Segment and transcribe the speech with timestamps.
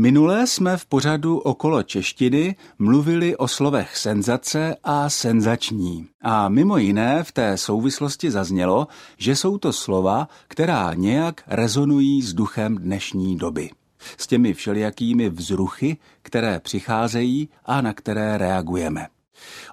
[0.00, 6.06] Minule jsme v pořadu okolo češtiny mluvili o slovech senzace a senzační.
[6.22, 8.86] A mimo jiné v té souvislosti zaznělo,
[9.18, 13.70] že jsou to slova, která nějak rezonují s duchem dnešní doby.
[14.18, 19.06] S těmi všelijakými vzruchy, které přicházejí a na které reagujeme.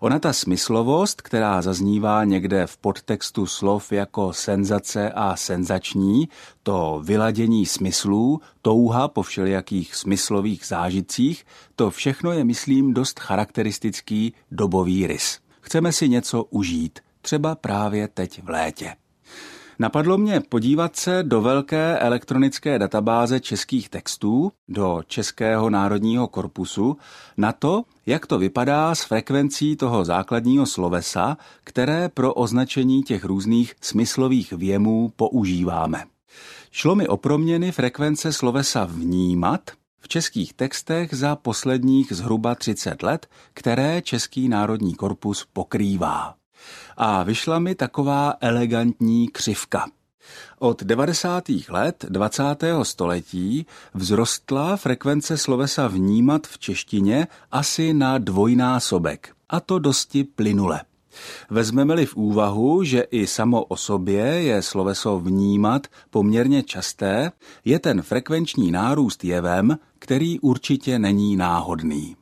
[0.01, 6.29] Ona ta smyslovost, která zaznívá někde v podtextu slov jako senzace a senzační,
[6.63, 11.45] to vyladění smyslů, touha po všelijakých smyslových zážitcích,
[11.75, 15.39] to všechno je, myslím, dost charakteristický dobový rys.
[15.61, 18.95] Chceme si něco užít, třeba právě teď v létě.
[19.79, 26.97] Napadlo mě podívat se do velké elektronické databáze českých textů, do Českého národního korpusu,
[27.37, 33.75] na to, jak to vypadá s frekvencí toho základního slovesa, které pro označení těch různých
[33.81, 36.03] smyslových věmů používáme.
[36.71, 43.27] Šlo mi o proměny frekvence slovesa vnímat v českých textech za posledních zhruba 30 let,
[43.53, 46.37] které Český národní korpus pokrývá
[46.97, 49.85] a vyšla mi taková elegantní křivka.
[50.59, 51.43] Od 90.
[51.69, 52.43] let 20.
[52.83, 60.81] století vzrostla frekvence slovesa vnímat v češtině asi na dvojnásobek, a to dosti plynule.
[61.49, 67.31] Vezmeme-li v úvahu, že i samo o sobě je sloveso vnímat poměrně časté,
[67.65, 72.15] je ten frekvenční nárůst jevem, který určitě není náhodný.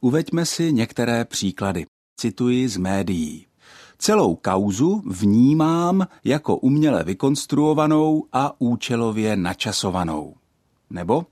[0.00, 1.86] Uveďme si některé příklady.
[2.20, 3.49] Cituji z médií.
[4.02, 10.34] Celou kauzu vnímám jako uměle vykonstruovanou a účelově načasovanou.
[10.90, 11.26] Nebo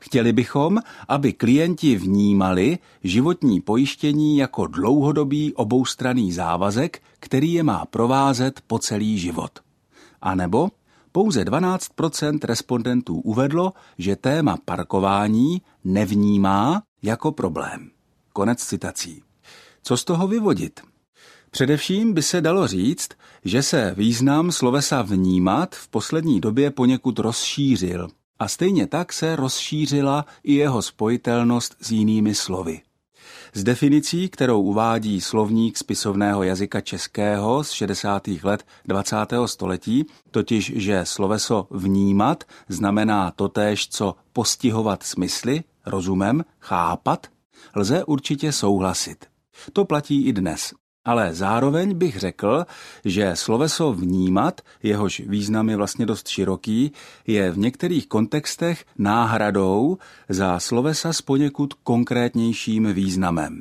[0.00, 8.60] Chtěli bychom, aby klienti vnímali životní pojištění jako dlouhodobý oboustranný závazek, který je má provázet
[8.66, 9.58] po celý život.
[10.22, 10.68] A nebo
[11.12, 17.90] pouze 12% respondentů uvedlo, že téma parkování nevnímá jako problém.
[18.32, 19.22] Konec citací.
[19.82, 20.80] Co z toho vyvodit?
[21.50, 23.08] Především by se dalo říct,
[23.44, 28.08] že se význam slovesa vnímat v poslední době poněkud rozšířil
[28.38, 32.80] a stejně tak se rozšířila i jeho spojitelnost s jinými slovy.
[33.54, 38.28] Z definicí, kterou uvádí slovník spisovného jazyka českého z 60.
[38.42, 39.16] let 20.
[39.46, 47.26] století, totiž, že sloveso vnímat znamená totéž, co postihovat smysly, rozumem, chápat,
[47.74, 49.26] lze určitě souhlasit.
[49.72, 50.72] To platí i dnes.
[51.04, 52.66] Ale zároveň bych řekl,
[53.04, 56.92] že sloveso vnímat, jehož význam je vlastně dost široký,
[57.26, 63.60] je v některých kontextech náhradou za slovesa s poněkud konkrétnějším významem.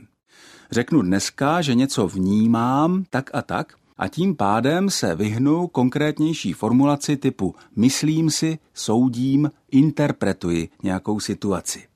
[0.72, 7.18] Řeknu dneska, že něco vnímám tak a tak, a tím pádem se vyhnu konkrétnější formulaci
[7.18, 11.89] typu myslím si, soudím, interpretuji nějakou situaci.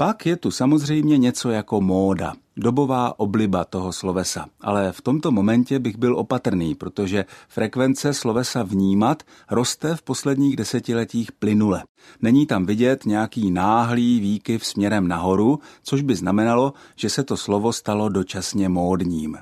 [0.00, 4.46] Pak je tu samozřejmě něco jako móda, dobová obliba toho slovesa.
[4.60, 11.32] Ale v tomto momentě bych byl opatrný, protože frekvence slovesa vnímat roste v posledních desetiletích
[11.32, 11.84] plynule.
[12.22, 17.72] Není tam vidět nějaký náhlý výkyv směrem nahoru, což by znamenalo, že se to slovo
[17.72, 19.36] stalo dočasně módním.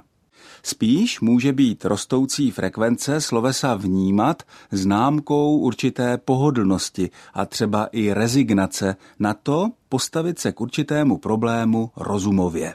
[0.62, 9.34] Spíš může být rostoucí frekvence slovesa vnímat známkou určité pohodlnosti a třeba i rezignace na
[9.34, 12.74] to postavit se k určitému problému rozumově.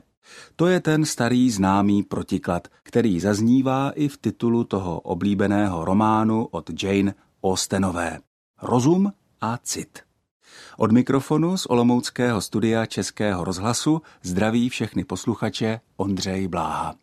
[0.55, 6.83] To je ten starý známý protiklad, který zaznívá i v titulu toho oblíbeného románu od
[6.83, 7.13] Jane
[7.43, 8.19] Austenové.
[8.61, 9.99] Rozum a cit.
[10.77, 17.02] Od mikrofonu z Olomouckého studia Českého rozhlasu zdraví všechny posluchače Ondřej Bláha.